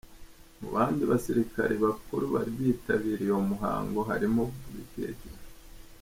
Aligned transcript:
Mu 0.59 0.67
bandi 0.75 1.03
basirikare 1.11 1.73
bakuru 1.85 2.23
bari 2.33 2.51
bitabiriye 2.57 3.31
uwo 3.33 3.43
muhango 3.51 3.99
harimo 4.09 4.41
Brig. 4.67 5.19